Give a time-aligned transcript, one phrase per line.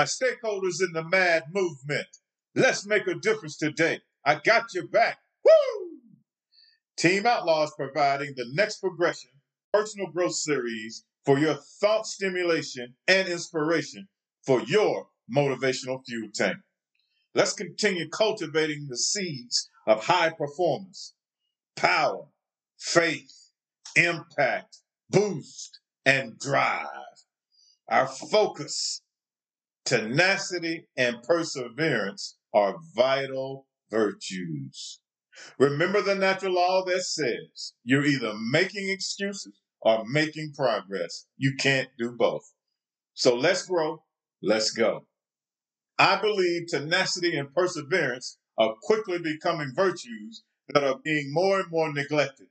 [0.00, 2.06] My stakeholders in the MAD movement,
[2.54, 4.00] let's make a difference today.
[4.24, 5.18] I got your back.
[5.44, 5.90] Woo!
[6.96, 9.28] Team Outlaws providing the next progression
[9.74, 14.08] personal growth series for your thought stimulation and inspiration
[14.46, 16.56] for your motivational fuel tank.
[17.34, 21.12] Let's continue cultivating the seeds of high performance,
[21.76, 22.24] power,
[22.78, 23.50] faith,
[23.96, 24.78] impact,
[25.10, 26.86] boost, and drive.
[27.90, 29.02] Our focus,
[29.90, 35.00] tenacity, and perseverance are vital virtues.
[35.58, 41.26] Remember the natural law that says you're either making excuses or making progress.
[41.36, 42.52] You can't do both.
[43.14, 44.04] So let's grow.
[44.40, 45.06] Let's go.
[45.98, 51.92] I believe tenacity and perseverance are quickly becoming virtues that are being more and more
[51.92, 52.46] neglected.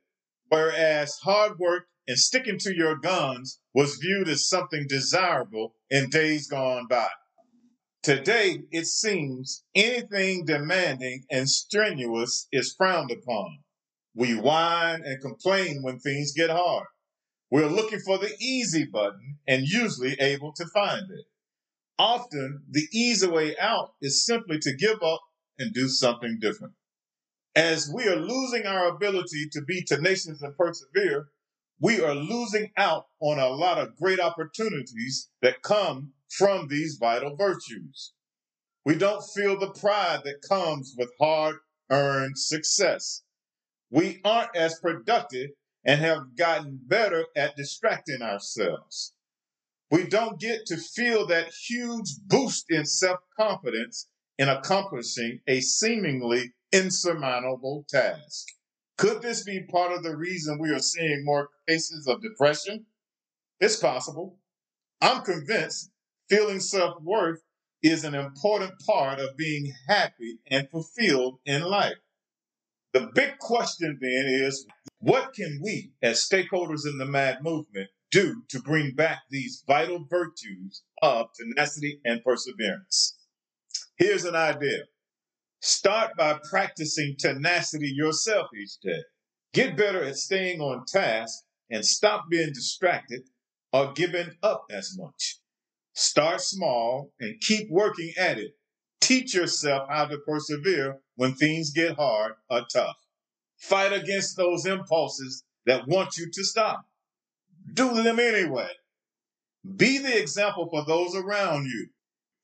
[0.50, 6.50] Whereas hard work and sticking to your guns was viewed as something desirable in days
[6.50, 7.08] gone by.
[8.02, 13.60] Today, it seems anything demanding and strenuous is frowned upon.
[14.16, 16.88] We whine and complain when things get hard.
[17.52, 21.26] We're looking for the easy button and usually able to find it.
[21.98, 25.22] Often, the easy way out is simply to give up
[25.58, 26.76] and do something different.
[27.54, 31.28] As we are losing our ability to be tenacious and persevere,
[31.82, 37.36] we are losing out on a lot of great opportunities that come from these vital
[37.36, 38.14] virtues.
[38.86, 41.58] We don't feel the pride that comes with hard
[41.90, 43.24] earned success.
[43.90, 45.52] We aren't as productive
[45.84, 49.14] and have gotten better at distracting ourselves.
[49.92, 54.08] We don't get to feel that huge boost in self confidence
[54.38, 58.46] in accomplishing a seemingly insurmountable task.
[58.98, 62.86] Could this be part of the reason we are seeing more cases of depression?
[63.60, 64.38] It's possible.
[65.02, 65.92] I'm convinced
[66.30, 67.42] feeling self worth
[67.82, 71.98] is an important part of being happy and fulfilled in life.
[72.94, 74.66] The big question then is
[75.00, 80.06] what can we, as stakeholders in the MAD movement, do to bring back these vital
[80.10, 83.18] virtues of tenacity and perseverance?
[83.98, 84.84] Here's an idea
[85.62, 89.04] start by practicing tenacity yourself each day.
[89.54, 93.22] Get better at staying on task and stop being distracted
[93.74, 95.40] or giving up as much.
[95.94, 98.56] Start small and keep working at it.
[99.02, 102.96] Teach yourself how to persevere when things get hard or tough.
[103.58, 106.86] Fight against those impulses that want you to stop.
[107.74, 108.70] Do them anyway.
[109.76, 111.90] Be the example for those around you.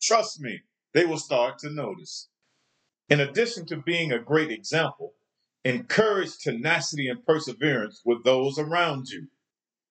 [0.01, 0.61] Trust me,
[0.93, 2.29] they will start to notice.
[3.09, 5.13] In addition to being a great example,
[5.63, 9.27] encourage tenacity and perseverance with those around you.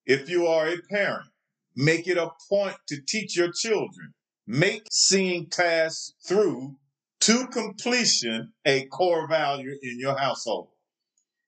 [0.06, 1.28] If you are a parent,
[1.76, 4.14] make it a point to teach your children.
[4.46, 6.76] Make seeing tasks through
[7.20, 10.68] to completion a core value in your household.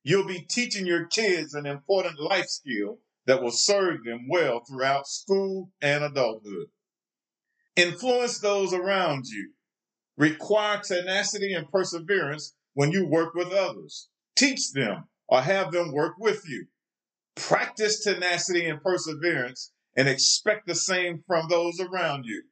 [0.02, 5.06] You'll be teaching your kids an important life skill that will serve them well throughout
[5.06, 6.68] school and adulthood.
[7.74, 9.52] Influence those around you.
[10.16, 14.08] Require tenacity and perseverance when you work with others.
[14.36, 16.66] Teach them or have them work with you.
[17.34, 22.42] Practice tenacity and perseverance and expect the same from those around you.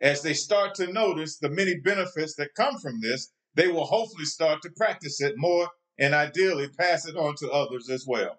[0.00, 4.24] As they start to notice the many benefits that come from this, they will hopefully
[4.24, 5.68] start to practice it more
[5.98, 8.38] and ideally pass it on to others as well.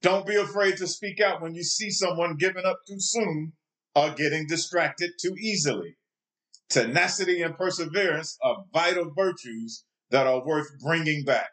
[0.00, 3.52] Don't be afraid to speak out when you see someone giving up too soon
[3.94, 5.96] or getting distracted too easily.
[6.68, 11.50] Tenacity and perseverance are vital virtues that are worth bringing back.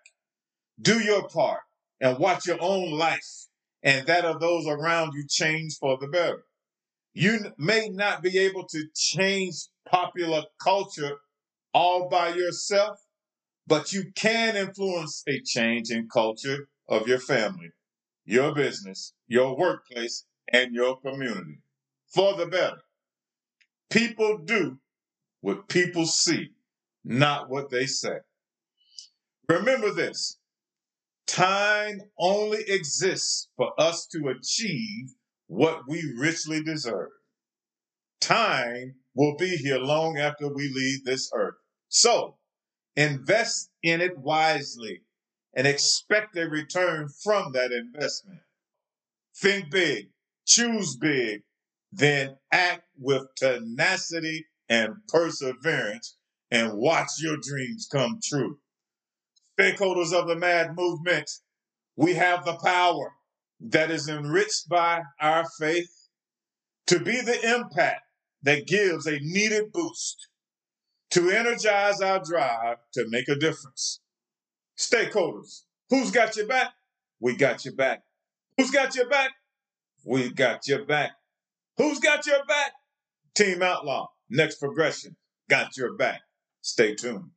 [0.81, 1.61] Do your part
[1.99, 3.47] and watch your own life
[3.83, 6.43] and that of those around you change for the better.
[7.13, 9.55] You may not be able to change
[9.85, 11.17] popular culture
[11.73, 12.99] all by yourself,
[13.67, 17.69] but you can influence a change in culture of your family,
[18.25, 21.59] your business, your workplace, and your community
[22.13, 22.81] for the better.
[23.89, 24.77] People do
[25.41, 26.49] what people see,
[27.03, 28.19] not what they say.
[29.49, 30.37] Remember this
[31.31, 35.07] time only exists for us to achieve
[35.47, 37.09] what we richly deserve.
[38.19, 41.55] Time will be here long after we leave this earth.
[41.87, 42.37] So
[42.95, 45.01] invest in it wisely
[45.55, 48.41] and expect a return from that investment.
[49.37, 50.09] Think big,
[50.45, 51.43] choose big,
[51.93, 56.17] then act with tenacity and perseverance
[56.51, 58.57] and watch your dreams come true.
[59.59, 61.29] Stakeholders of the MAD movement,
[61.95, 63.13] we have the power
[63.59, 66.09] that is enriched by our faith
[66.87, 68.01] to be the impact
[68.43, 70.27] that gives a needed boost
[71.11, 73.99] to energize our drive to make a difference.
[74.77, 76.73] Stakeholders, who's got your back?
[77.19, 78.01] We got your back.
[78.57, 79.31] Who's got your back?
[80.03, 81.11] We got your back.
[81.77, 82.71] Who's got your back?
[83.35, 85.15] Team Outlaw, next progression,
[85.49, 86.21] got your back.
[86.61, 87.29] Stay tuned.